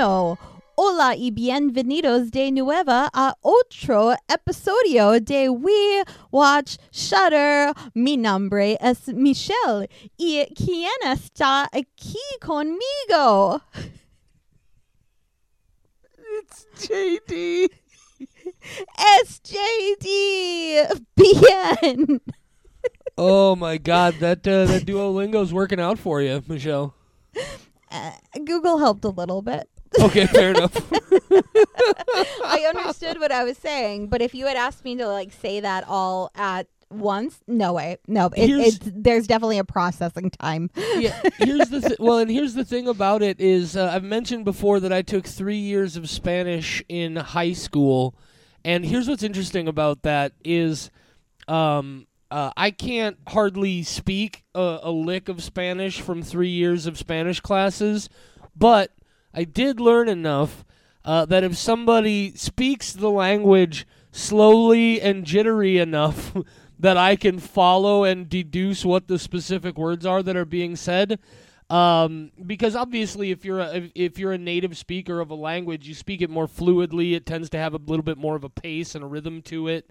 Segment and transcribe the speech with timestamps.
[0.00, 0.38] Bueno.
[0.76, 7.74] Hola y bienvenidos de nuevo a otro episodio de We Watch Shutter.
[7.92, 13.60] Mi nombre es Michelle y quién está aquí conmigo?
[16.38, 17.68] It's JD.
[19.20, 21.04] Es JD.
[21.14, 22.22] Bien.
[23.18, 26.94] Oh my God, that uh, that Duolingo's working out for you, Michelle.
[27.90, 28.12] Uh,
[28.44, 29.68] Google helped a little bit.
[30.00, 30.74] Okay, fair enough.
[32.44, 35.60] I understood what I was saying, but if you had asked me to like say
[35.60, 38.26] that all at once, no way, no.
[38.36, 40.70] It, Here's- it's there's definitely a processing time.
[40.96, 44.44] yeah, here's the th- well, and here's the thing about it is uh, I've mentioned
[44.44, 48.14] before that I took three years of Spanish in high school,
[48.64, 50.90] and here's what's interesting about that is,
[51.48, 56.96] um, uh, I can't hardly speak a, a lick of Spanish from three years of
[56.98, 58.08] Spanish classes,
[58.56, 58.92] but
[59.32, 60.64] I did learn enough
[61.04, 66.36] uh, that if somebody speaks the language slowly and jittery enough
[66.78, 71.18] that I can follow and deduce what the specific words are that are being said.
[71.68, 75.94] Um, because obviously, if you're a, if, you're a native speaker of a language, you
[75.94, 77.14] speak it more fluidly.
[77.14, 79.68] It tends to have a little bit more of a pace and a rhythm to
[79.68, 79.88] it.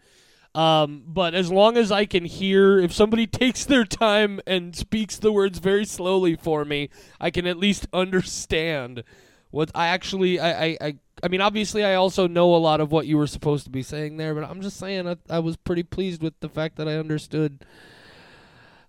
[0.54, 5.18] Um, but as long as I can hear, if somebody takes their time and speaks
[5.18, 9.04] the words very slowly for me, I can at least understand
[9.52, 10.78] what I actually I I.
[10.82, 13.70] I I mean, obviously, I also know a lot of what you were supposed to
[13.70, 16.78] be saying there, but I'm just saying I, I was pretty pleased with the fact
[16.78, 17.66] that I understood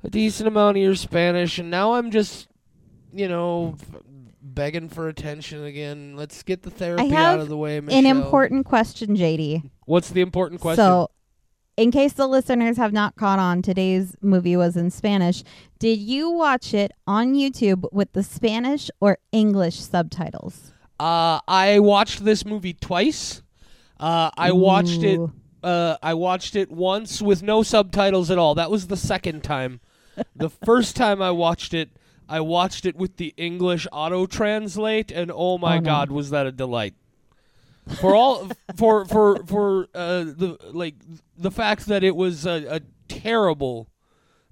[0.05, 2.47] a decent amount of your Spanish, and now I'm just,
[3.12, 3.77] you know,
[4.41, 6.14] begging for attention again.
[6.16, 7.98] Let's get the therapy out of the way, Michelle.
[7.98, 9.69] An important question, JD.
[9.86, 10.84] What's the important question?
[10.84, 11.11] So,
[11.81, 15.42] in case the listeners have not caught on, today's movie was in Spanish.
[15.78, 20.72] Did you watch it on YouTube with the Spanish or English subtitles?
[20.99, 23.43] Uh, I watched this movie twice.
[23.99, 25.19] Uh, I watched it.
[25.62, 28.54] Uh, I watched it once with no subtitles at all.
[28.54, 29.81] That was the second time.
[30.37, 31.91] the first time I watched it,
[32.28, 35.84] I watched it with the English auto translate, and oh my Oh, no.
[35.84, 36.94] god, was that a delight!
[37.99, 40.95] For all for for for uh, the like
[41.37, 43.89] the fact that it was a, a terrible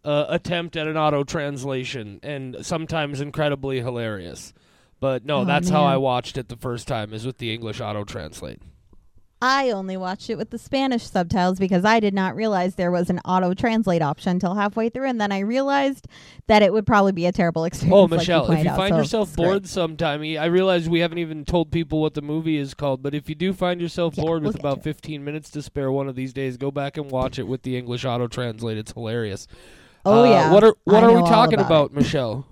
[0.05, 4.53] uh, attempt at an auto translation and sometimes incredibly hilarious.
[5.01, 5.85] But no, Oh, that's how.
[5.85, 8.61] I watched it the first time is with the English auto translate.
[9.41, 13.09] I only watched it with the Spanish subtitles because I did not realize there was
[13.09, 16.09] an auto translate option until halfway through, and then I realized
[16.49, 17.95] that it would probably be a terrible experience.
[17.95, 21.19] Oh, like Michelle, if you out, find so yourself bored sometime, I realize we haven't
[21.19, 24.25] even told people what the movie is called, but if you do find yourself Yeah,
[24.25, 27.09] bored we'll with about 15 minutes to spare one of these days, go back and
[27.09, 28.77] watch it with the English auto translate.
[28.77, 29.47] It's hilarious.
[30.05, 30.53] Oh Uh, yeah.
[30.53, 32.45] What are what I are we talking about about, Michelle?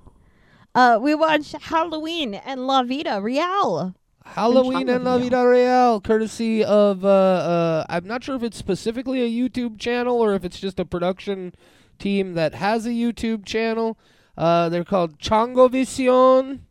[0.75, 3.95] Uh, we watched Halloween and La Vida Real.
[4.34, 9.22] Halloween and La Vida Real, courtesy of uh, uh, I'm not sure if it's specifically
[9.22, 11.54] a YouTube channel or if it's just a production
[11.98, 13.98] team that has a YouTube channel.
[14.37, 16.66] Uh, they're called Chango Vision,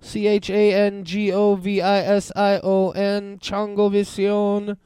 [0.00, 4.76] C H A N G O V I S I O N, Chango Vision.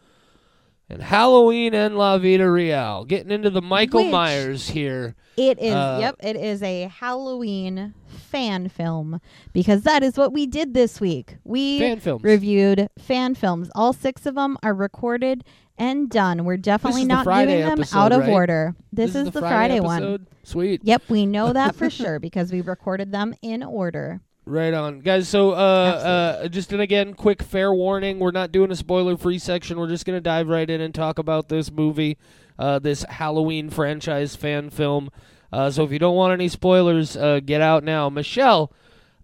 [0.89, 3.05] And Halloween and La Vida Real.
[3.07, 5.15] Getting into the Michael Which- Myers here.
[5.39, 7.95] It is, Uh, yep, it is a Halloween
[8.33, 9.21] fan film
[9.53, 11.37] because that is what we did this week.
[11.45, 12.25] We Fan films.
[12.25, 13.71] reviewed fan films.
[13.75, 15.45] All six of them are recorded
[15.77, 16.45] and done.
[16.45, 18.31] We're definitely is the not Friday doing them episode, out of right?
[18.31, 18.75] order.
[18.93, 20.27] This, is, the Friday, Friday one.
[20.45, 20.81] Sweet.
[20.83, 24.21] Yep, we know that for sure because we recorded them in order.
[24.45, 25.29] Right on, guys.
[25.29, 29.79] So, uh, uh, just and again, quick fair warning: we're not doing a spoiler-free section.
[29.79, 32.19] We're just gonna dive right in and talk about this movie,
[32.59, 35.11] uh, this Halloween franchise fan film.
[35.53, 38.09] Uh, so, if you don't want any spoilers, uh, get out now.
[38.09, 38.73] Michelle,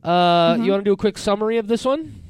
[0.03, 0.65] uh, Mhm.
[0.65, 2.23] you want to do a quick summary of this one?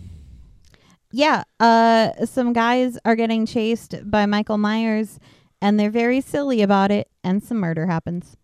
[1.10, 5.19] Yeah, uh, some guys are getting chased by Michael Myers,
[5.60, 8.36] and they're very silly about it, and some murder happens.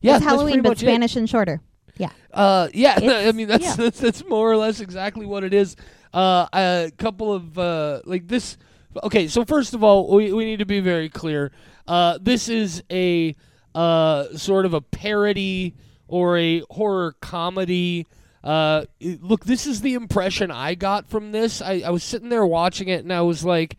[0.00, 0.86] Yeah, it's Halloween, but much it.
[0.86, 1.60] Spanish and shorter.
[1.98, 2.10] Yeah.
[2.32, 3.74] Uh, yeah, I mean that's, yeah.
[3.76, 5.76] that's that's more or less exactly what it is.
[6.12, 8.56] Uh, a couple of uh, like this.
[9.04, 11.52] Okay, so first of all, we we need to be very clear.
[11.86, 13.34] Uh, this is a
[13.76, 15.74] uh sort of a parody
[16.08, 18.06] or a horror comedy.
[18.42, 21.60] Uh, look, this is the impression I got from this.
[21.60, 23.76] I, I was sitting there watching it, and I was like,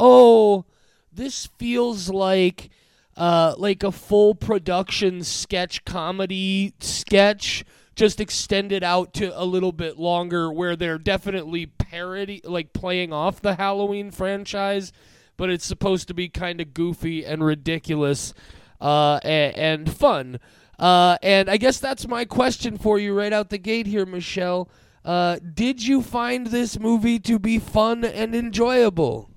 [0.00, 0.64] "Oh,
[1.12, 2.70] this feels like."
[3.18, 7.64] uh, like a full production sketch comedy sketch
[7.96, 13.40] just extended out to a little bit longer where they're definitely parody like playing off
[13.40, 14.92] the Halloween franchise
[15.36, 18.34] but it's supposed to be kind of goofy and ridiculous
[18.80, 20.38] uh, and, and fun
[20.78, 24.68] uh, and I guess that's my question for you right out the gate here Michelle
[25.04, 29.30] Uh, did you find this movie to be fun and enjoyable?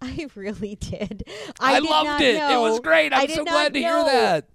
[0.00, 1.24] I really did.
[1.60, 2.36] I, I, did loved it.
[2.36, 3.12] It was great.
[3.12, 4.48] I'm so glad to hear that.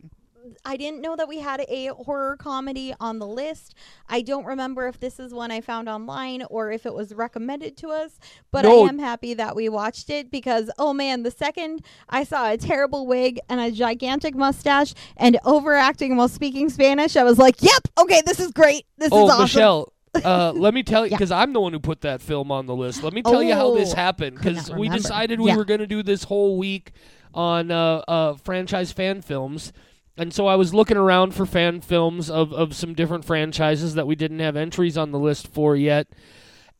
[0.65, 3.75] I didn't know that we had a horror comedy on the list.
[4.07, 7.77] I don't remember if this is one I found online or if it was recommended
[7.77, 8.19] to us,
[8.51, 8.85] but No.
[8.85, 12.57] I am happy that we watched it because, oh man, the second I saw a
[12.57, 17.87] terrible wig and a gigantic mustache and overacting while speaking Spanish, I was like, yep,
[17.99, 18.85] okay, this is great.
[18.97, 19.43] This Oh, is awesome.
[19.43, 19.93] Michelle.
[20.25, 21.17] Uh, let me tell you, Yeah.
[21.17, 23.03] because I'm the one who put that film on the list.
[23.03, 24.37] Let me tell you how this Oh, happened.
[24.39, 25.55] Because we decided we Yeah.
[25.55, 26.93] were going to do this whole week
[27.31, 29.71] on uh, uh, franchise fan films.
[30.19, 34.05] And so I was looking around for fan films of, of some different franchises that
[34.05, 36.07] we didn't have entries on the list for yet.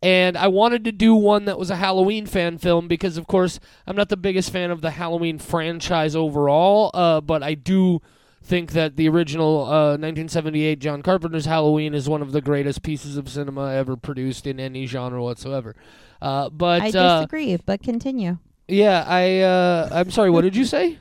[0.01, 3.59] And I wanted to do one that was a Halloween fan film because, of course,
[3.88, 8.01] I'm not the biggest fan of the Halloween franchise overall, uh, but I do
[8.41, 13.15] think that the original uh, 1978 John Carpenter's Halloween is one of the greatest pieces
[13.15, 15.75] of cinema ever produced in any genre whatsoever.
[16.21, 18.38] Uh, but I uh, disagree, but continue.
[18.68, 20.30] yeah, I uh, I'm sorry.
[20.30, 20.97] What did you say?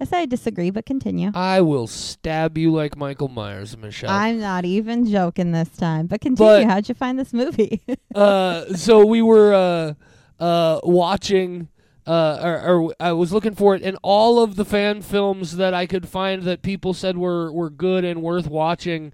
[0.00, 1.30] I say I disagree, but continue.
[1.34, 4.10] I will stab you like Michael Myers, Michelle.
[4.10, 6.64] I'm not even joking this time, but continue.
[6.64, 7.82] But- How'd you find this movie?
[8.14, 11.68] uh, so we were uh, uh, watching,
[12.06, 15.74] uh, or, or I was looking for it, and all of the fan films that
[15.74, 19.12] I could find that people said were were good and worth watching.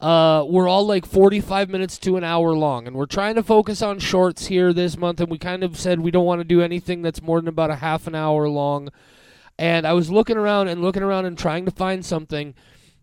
[0.00, 3.82] Uh, were all like 45 minutes to an hour long, and we're trying to focus
[3.82, 5.20] on shorts here this month.
[5.20, 7.68] And we kind of said we don't want to do anything that's more than about
[7.70, 8.88] a half an hour long.
[9.60, 12.54] And I was looking around and looking around and trying to find something,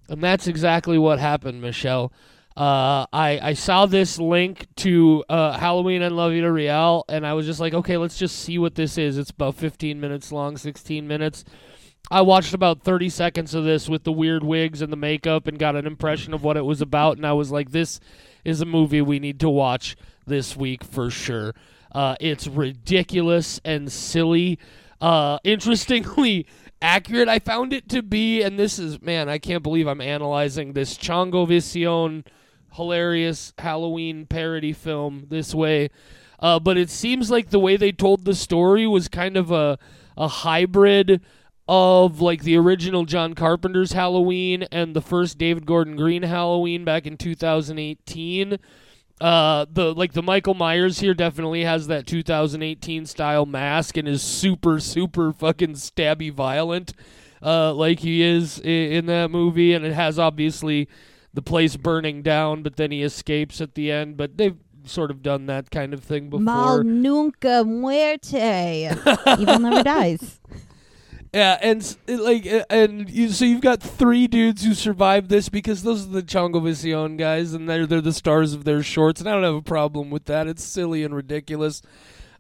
[0.09, 2.11] and that's exactly what happened, Michelle.
[2.57, 7.35] Uh, I I saw this link to uh, Halloween and La Vida Real, and I
[7.35, 9.19] was just like, okay, let's just see what this is.
[9.19, 11.45] It's about 15 minutes long, 16 minutes.
[12.09, 15.59] I watched about 30 seconds of this with the weird wigs and the makeup, and
[15.59, 17.99] got an impression of what it was about, and I was like, this
[18.43, 19.95] is a movie we need to watch
[20.25, 21.53] this week for sure.
[21.91, 24.57] Uh, it's ridiculous and silly.
[24.99, 26.47] Uh, interestingly
[26.81, 30.73] accurate, I found it to be, and this is man, I can't believe I'm analyzing
[30.73, 32.23] this Chango Vision
[32.73, 35.89] hilarious Halloween parody film this way.
[36.39, 39.79] Uh, but it seems like the way they told the story was kind of a
[40.15, 41.21] a hybrid
[41.67, 47.05] of like the original John Carpenter's Halloween and the first David Gordon Green Halloween back
[47.05, 48.57] in 2018.
[49.19, 54.21] Uh, the like the Michael Myers here definitely has that 2018 style mask and is
[54.21, 56.93] super super fucking stabby violent,
[57.41, 60.87] uh, like he is in, in that movie, and it has obviously
[61.33, 64.17] the place burning down, but then he escapes at the end.
[64.17, 66.43] But they've sort of done that kind of thing before.
[66.43, 68.91] Mal nunca muerte.
[69.39, 70.39] Evil never dies.
[71.37, 76.03] Yeah, and like, and you, so you've got three dudes who survived this because those
[76.03, 79.33] are the Chango Vision guys, and they're they're the stars of their shorts, and I
[79.33, 80.47] don't have a problem with that.
[80.47, 81.83] It's silly and ridiculous,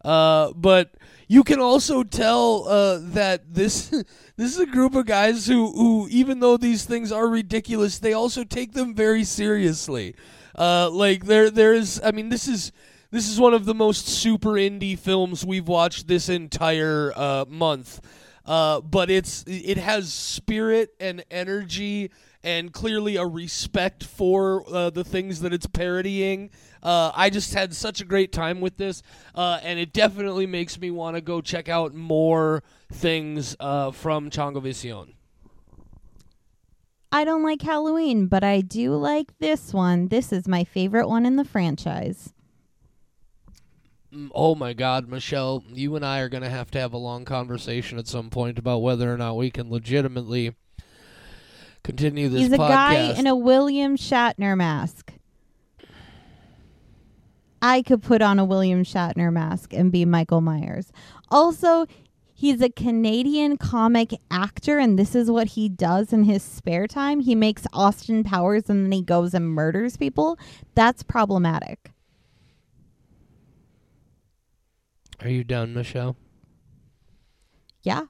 [0.03, 0.95] uh, but
[1.27, 3.89] you can also tell uh, that this
[4.35, 8.13] this is a group of guys who who even though these things are ridiculous, they
[8.13, 10.15] also take them very seriously.
[10.57, 12.71] Uh, like there there's, I mean, this is.
[13.09, 18.01] This is one of the most super indie films we've watched this entire uh, month.
[18.47, 22.09] Uh, but it's it has spirit and energy
[22.43, 26.49] and clearly a respect for uh, the things that it's parodying.
[26.81, 29.03] Uh, I just had such a great time with this,
[29.35, 34.29] uh, and it definitely makes me want to go check out more things uh, from
[34.29, 35.13] Chango Vision.
[37.11, 40.07] I don't like Halloween, but I do like this one.
[40.07, 42.33] This is my favorite one in the franchise.
[44.17, 46.97] Mm, Oh my God, Michelle, you and I are going to have to have a
[46.97, 50.55] long conversation at some point about whether or not we can legitimately
[51.83, 52.69] continue this He's a podcast.
[52.69, 55.13] guy in a William Shatner mask.
[57.61, 60.91] I could put on a William Shatner mask and be Michael Myers.
[61.29, 61.87] Also,
[62.33, 67.19] he's a Canadian comic actor, and this is what he does in his spare time.
[67.19, 70.37] He makes Austin Powers and then he goes and murders people.
[70.75, 71.91] That's problematic.
[75.21, 76.15] Are you done, Michelle?
[77.83, 78.03] Yeah,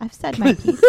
[0.00, 0.82] I've said my piece.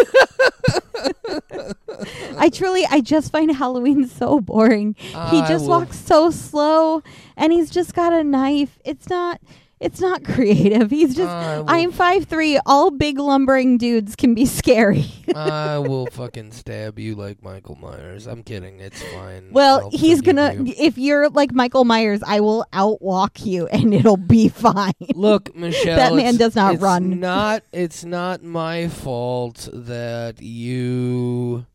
[2.38, 4.96] I truly, I just find Halloween so boring.
[4.98, 7.02] he just walks so slow,
[7.38, 8.80] and he's just got a knife.
[8.86, 9.42] It's not,
[9.84, 10.90] it's not creative.
[10.90, 11.30] He's just.
[11.30, 12.60] I will, I'm five three.
[12.66, 15.06] All big lumbering dudes can be scary.
[15.36, 18.26] I will fucking stab you like Michael Myers.
[18.28, 18.80] I'm kidding.
[18.80, 19.50] It's fine.
[19.52, 20.64] well, I'll he's forgive gonna.
[20.64, 20.74] you.
[20.78, 24.94] If you're like Michael Myers, I will outwalk you, and it'll be fine.
[25.14, 25.96] Look, Michelle.
[25.98, 27.20] That man it's- does not it's run.
[27.20, 27.64] Not.
[27.72, 31.66] It's not my fault that you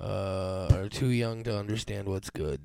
[0.00, 2.60] uh, are too young to understand what's good.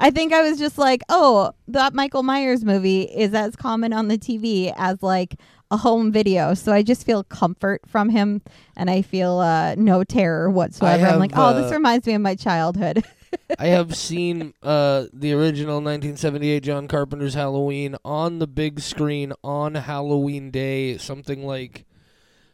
[0.00, 4.08] I think I was just like, oh, that Michael Myers movie is as common on
[4.08, 5.36] the TV as like
[5.70, 6.54] a home video.
[6.54, 8.40] So I just feel comfort from him
[8.76, 11.06] and I feel uh, no terror whatsoever.
[11.06, 13.04] I'm like, oh, this uh, reminds me of my childhood.
[13.58, 19.74] I have seen uh, the original 1978 John Carpenter's Halloween on the big screen on
[19.74, 21.86] Halloween Day, something like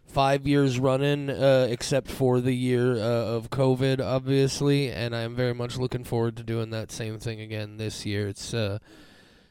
[0.09, 4.91] five years running, uh, except for the year uh, of COVID, obviously.
[4.91, 8.29] And I'm very much looking forward to doing that same thing again this year.
[8.29, 8.79] It's uh,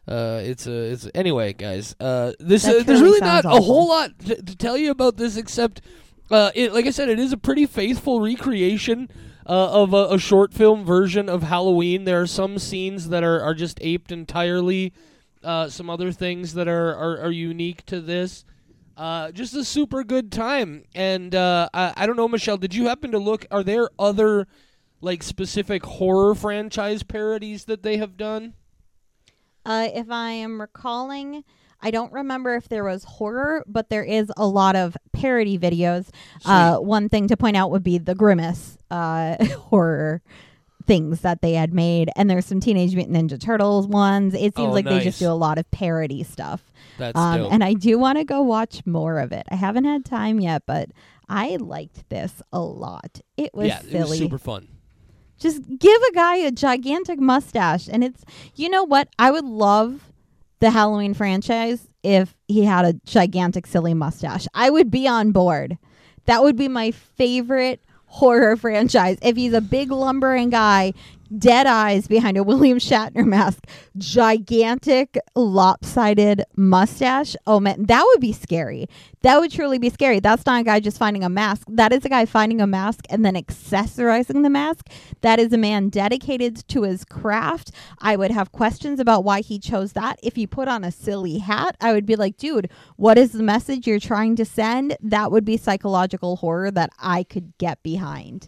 [0.08, 1.96] uh, it's a it's anyway, guys.
[2.00, 5.18] Uh, this uh, there's really not sounds a whole lot to, to tell you about
[5.18, 5.82] this except.
[6.30, 9.10] Uh, it, like I said, it is a pretty faithful recreation
[9.46, 12.04] uh, of a, a short film version of Halloween.
[12.04, 14.92] There are some scenes that are, are just aped entirely.
[15.44, 18.44] Uh, some other things that are, are, are unique to this.
[18.98, 20.84] Uh, just a super good time.
[20.96, 23.46] And uh, I, I don't know, Michelle, did you happen to look?
[23.52, 24.48] Are there other
[25.02, 28.56] like specific horror franchise parodies that they have done?
[29.64, 31.44] Uh, if I am recalling,
[31.80, 36.10] I don't remember if there was horror, but there is a lot of parody videos.
[36.44, 40.24] Uh, one thing to point out would be the Grimace uh, horror
[40.88, 44.34] things that they had made, and there's some Teenage Mutant Ninja Turtles ones.
[44.34, 46.64] It seems Oh, like they just do a lot of parody stuff.
[46.98, 47.54] That's Um, dope.
[47.54, 49.46] and I do want to go watch more of it.
[49.52, 50.90] I haven't had time yet, but
[51.30, 53.20] I liked this a lot.
[53.36, 54.68] It was yeah, it was super fun.
[55.38, 57.88] Just give a guy a gigantic mustache.
[57.92, 58.24] And it's,
[58.56, 59.10] you know what?
[59.20, 60.12] I would love
[60.62, 64.48] the Halloween franchise if he had a gigantic, silly mustache.
[64.56, 65.78] I would be on board.
[66.26, 69.18] That would be my favorite horror franchise.
[69.22, 70.94] If he's a big lumbering guy,
[71.36, 73.66] dead eyes behind a William Shatner mask,
[73.98, 77.36] gigantic, lopsided mustache.
[77.46, 78.88] Oh man, that would be scary.
[79.22, 80.20] That would truly be scary.
[80.20, 81.68] That's not a guy just finding a mask.
[81.70, 84.90] That is a guy finding a mask and then accessorizing the mask.
[85.22, 87.72] That is a man dedicated to his craft.
[88.00, 90.20] I would have questions about why he chose that.
[90.24, 93.44] If he put on a silly hat, I would be like, dude, what is the
[93.44, 94.96] message you're trying to send?
[95.02, 98.48] That would be psychological horror that I could get behind.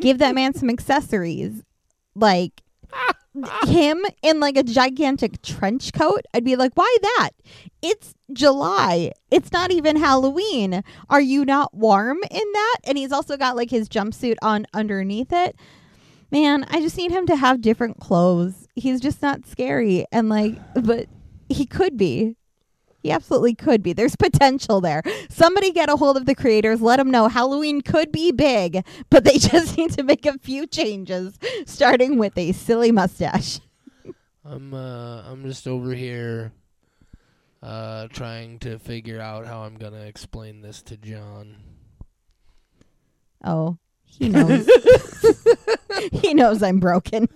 [0.00, 1.62] Give that man some accessories.
[2.18, 2.62] Like
[3.66, 7.30] him in like a gigantic trench coat, I'd be like, why that?
[7.82, 9.12] It's July.
[9.30, 10.82] It's not even Halloween.
[11.08, 12.76] Are you not warm in that?
[12.84, 15.56] And he's also got like his jumpsuit on underneath it.
[16.30, 18.66] Man, I just need him to have different clothes.
[18.74, 20.04] He's just not scary.
[20.12, 21.06] And like, but
[21.48, 22.36] he could be.
[23.00, 23.92] He absolutely could be.
[23.92, 25.02] There's potential there.
[25.30, 26.80] Somebody get a hold of the creators.
[26.80, 30.66] Let them know Halloween could be big, but they just need to make a few
[30.66, 33.60] changes, starting with a silly mustache.
[34.44, 36.52] I'm uh I'm just over here
[37.62, 41.56] uh trying to figure out how I'm gonna explain this to John.
[43.44, 44.68] Oh, he knows.
[46.12, 47.28] he knows I'm broken.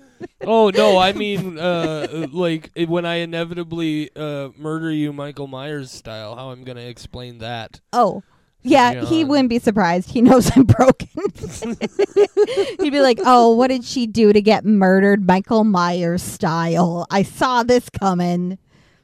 [0.43, 6.37] Oh no, I mean uh like when I inevitably uh murder you Michael Myers style,
[6.37, 7.81] how I'm gonna explain that.
[7.93, 8.23] Oh.
[8.64, 10.09] Yeah, he wouldn't be surprised.
[10.12, 11.09] He knows I'm broken.
[12.81, 17.07] He'd be like, "Oh, what did she do to get murdered, Michael Myers style?
[17.11, 18.59] I saw this coming."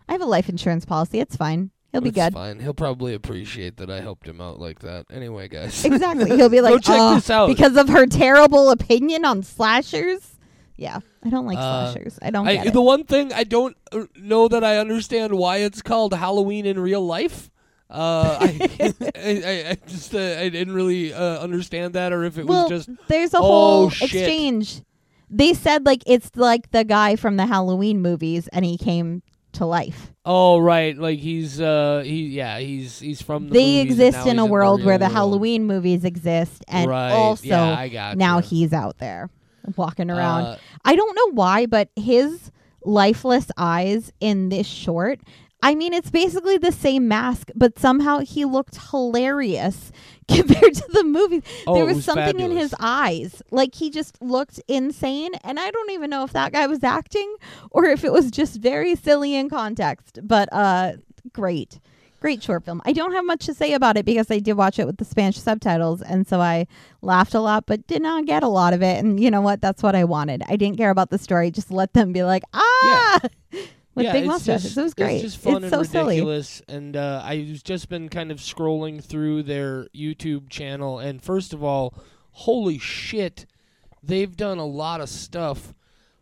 [0.09, 1.19] I have a life insurance policy.
[1.19, 1.71] It's fine.
[1.91, 2.35] He'll be It's good.
[2.35, 2.61] fine.
[2.61, 5.07] He'll probably appreciate that I helped him out like that.
[5.11, 5.85] Anyway, guys.
[5.85, 6.37] Exactly.
[6.37, 7.49] He'll be like, Go check "Oh, this out.
[7.49, 10.37] because of her terrible opinion on slashers."
[10.79, 12.19] Yeah, I don't like Uh, slashers.
[12.23, 12.73] I don't I, get it.
[12.73, 16.79] the one thing I don't uh, know that I understand why it's called Halloween in
[16.79, 17.51] real life.
[17.91, 18.69] Uh, I,
[19.17, 22.87] I, I, just uh, I didn't really uh, understand that, or if it well, was
[22.87, 24.13] just there's a Oh, whole shit.
[24.15, 24.83] exchange.
[25.29, 29.67] They said like it's like the guy from the Halloween movies, and he came to
[29.67, 30.13] life.
[30.25, 34.47] oh right, like he's uh he yeah he's he's from the they exist in a
[34.47, 35.15] world where the world.
[35.15, 37.11] Halloween movies exist, and right.
[37.11, 39.29] also yeah, now he's out there
[39.77, 40.45] walking around.
[40.45, 42.51] Uh, I don't know why, but his
[42.85, 45.21] lifeless eyes in this short.
[45.61, 49.91] I mean, it's basically the same mask, but somehow he looked hilarious
[50.29, 51.43] compared to the movie.
[51.67, 53.43] oh, there was, was something in his eyes.
[53.51, 55.35] Like he just looked insane.
[55.43, 57.35] And I don't even know if that guy was acting
[57.71, 60.21] or if it was just very silly in context.
[60.23, 60.93] But uh
[61.33, 61.81] great.
[62.21, 62.83] Great short film.
[62.85, 65.05] I don't have much to say about it because I did watch it with the
[65.05, 66.67] Spanish subtitles and so I
[67.01, 68.99] laughed a lot but did not get a lot of it.
[68.99, 69.61] And you know what?
[69.61, 70.43] That's what I wanted.
[70.49, 71.51] I didn't care about the story.
[71.51, 73.21] Just let them be like, ah
[73.99, 74.63] with yeah, big mustaches.
[74.63, 75.15] Just, it was great.
[75.17, 76.15] It's just fun it's and so silly.
[76.17, 76.63] ridiculous.
[76.69, 81.63] And uh, I've just been kind of scrolling through their YouTube channel, and first of
[81.63, 81.95] all,
[82.31, 83.47] holy shit,
[84.03, 85.75] they've done a lot of stuff.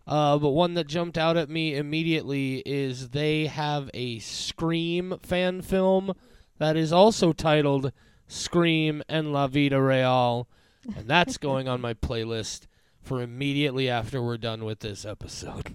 [0.07, 5.63] Uh, but one that jumped out at me immediately is they have a Scream fan
[5.63, 6.13] film
[6.59, 7.93] that is also titled
[8.29, 10.49] Scream and La Vida Real.
[10.97, 12.67] and that's going on my playlist
[13.03, 15.75] for immediately after we're done with this episode.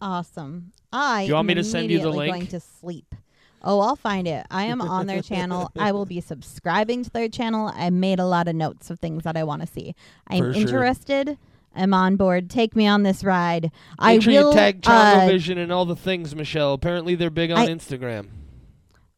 [0.00, 0.72] Awesome.
[0.92, 2.34] I Do you want me to send you the link?
[2.34, 3.14] going to sleep.
[3.64, 4.44] Oh, I'll find it.
[4.50, 5.70] I am on their channel.
[5.78, 7.72] I will be subscribing to their channel.
[7.74, 9.94] I made a lot of notes of things that I want to see.
[10.26, 10.52] I'm sure.
[10.52, 11.38] interested.
[11.74, 12.50] I'm on board.
[12.50, 13.70] Take me on this ride.
[13.98, 16.72] I sure will you tag uh, Vision and all the things, Michelle.
[16.72, 18.28] Apparently, they're big on I- Instagram.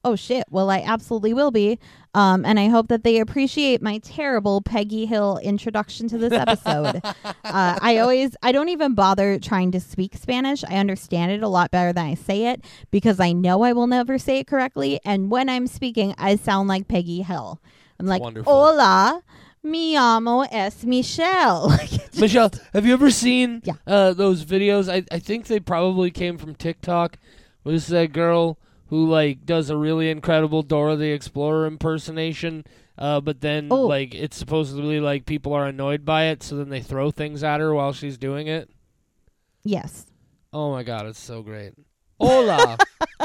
[0.06, 0.44] Oh shit.
[0.50, 1.78] Well, I absolutely will be.
[2.12, 7.00] Um, and I hope that they appreciate my terrible Peggy Hill introduction to this episode.
[7.24, 10.62] uh, I always, I don't even bother trying to speak Spanish.
[10.62, 13.86] I understand it a lot better than I say it because I know I will
[13.86, 15.00] never say it correctly.
[15.06, 17.60] And when I'm speaking, I sound like Peggy Hill.
[17.98, 18.52] I'm like, wonderful.
[18.52, 19.22] hola,
[19.64, 21.68] mi amo es Michelle.
[21.68, 23.74] Like, Michelle, have you ever seen Yeah.
[23.86, 24.92] uh, those videos?
[24.92, 27.18] I, I think they probably came from TikTok.
[27.64, 32.64] Was that girl who like does a really incredible Dora the Explorer impersonation?
[32.96, 33.86] Uh, but then Oh.
[33.86, 37.58] like it's supposedly like people are annoyed by it, so then they throw things at
[37.60, 38.70] her while she's doing it.
[39.64, 40.06] yes.
[40.52, 41.72] Oh my god, it's so great.
[42.20, 42.78] Hola.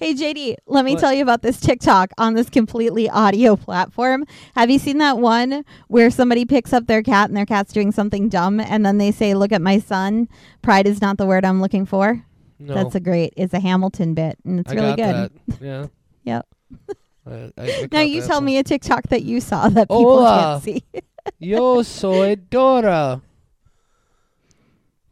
[0.00, 1.00] Hey JD, let me What?
[1.00, 4.24] tell you about this TikTok on this completely audio platform.
[4.56, 7.92] Have you seen that one where somebody picks up their cat and their cat's doing
[7.92, 10.26] something dumb and then they say, "Look at my son.
[10.62, 12.24] Pride is not the word I'm looking for."
[12.58, 13.34] no, That's a great.
[13.36, 15.40] It's a Hamilton bit and it's I really got good.
[15.48, 15.60] that.
[15.62, 15.86] Yeah.
[16.24, 16.46] Yep.
[17.30, 18.46] I, I Now you tell one.
[18.46, 20.60] me a TikTok that you saw that people Hola.
[20.64, 20.82] can't see.
[21.38, 23.20] Yo soy Dora.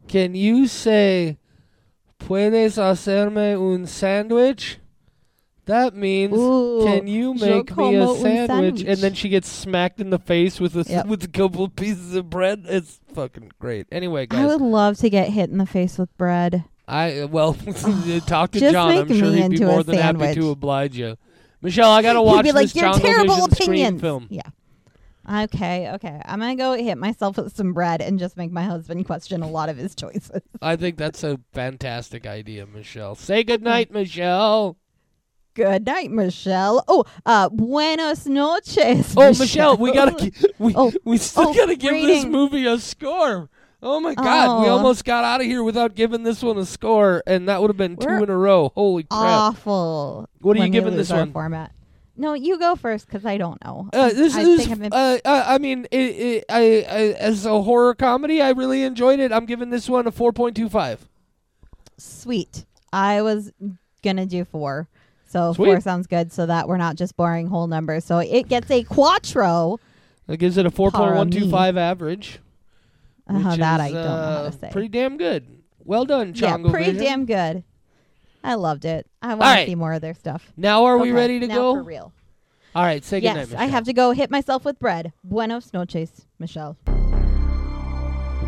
[0.07, 1.37] Can you say,
[2.19, 4.77] ¿Puedes hacerme un sándwich?
[5.65, 8.81] That means, Ooh, can you make me a sandwich?
[8.83, 11.05] And then she gets smacked in the face with a, Yep.
[11.05, 12.63] with a couple of pieces of bread.
[12.67, 13.85] It's fucking great.
[13.91, 16.63] Anyway, guys, I would love to get hit in the face with bread.
[16.87, 17.53] I, well,
[18.25, 18.97] talk to Just John.
[18.97, 21.17] I'm sure he'd be more than happy to oblige you.
[21.61, 24.25] Michelle, I gotta He'd watch be like, this "Your terrible opinions." film.
[24.31, 24.41] Yeah.
[25.31, 26.21] Okay, okay.
[26.25, 29.47] I'm gonna go hit myself with some bread and just make my husband question a
[29.47, 30.41] lot of his choices.
[30.61, 33.15] I think that's a fantastic idea, Michelle.
[33.15, 34.77] Say good night, Michelle.
[35.53, 36.83] Good night, Michelle.
[36.87, 39.13] Oh, uh, buenos noches.
[39.17, 43.49] Oh, Michelle, we gotta we Oh, we still oh, gotta give this movie a score.
[43.81, 44.73] Oh my God, we Oh.
[44.77, 47.77] almost got out of here without giving this one a score, and that would have
[47.77, 48.71] been We're 2 in a row.
[48.75, 49.19] Holy crap!
[49.21, 50.27] awful.
[50.41, 51.31] What are you we giving this one?
[51.31, 51.71] Format.
[52.19, 53.89] No, you go first because I don't know.
[53.93, 57.61] Uh, this I is, been- uh, uh, I mean, it, it, I, I, as a
[57.61, 59.31] horror comedy, I really enjoyed it.
[59.31, 60.99] I'm giving this one a 4.25.
[61.97, 62.65] Sweet.
[62.91, 63.53] I was
[64.03, 64.89] gonna do four.
[65.27, 65.65] So Sweet.
[65.65, 68.03] four sounds good so that we're not just boring whole numbers.
[68.03, 69.79] So it gets a quattro.
[70.27, 72.39] That gives it a 4.125 average.
[73.29, 74.69] Uh, that is, I don't know how uh, to say.
[74.71, 75.47] Pretty damn good.
[75.85, 77.03] Well done, yeah, pretty Vision.
[77.03, 77.63] damn good.
[78.43, 79.07] I loved it.
[79.21, 79.65] I want right.
[79.65, 80.51] to see more of their stuff.
[80.55, 81.75] Now are we ready to now go?
[81.75, 82.13] For real.
[82.75, 85.11] All right, say good Yes, night, I have to go hit myself with bread.
[85.23, 86.77] Buenos noches, Michelle.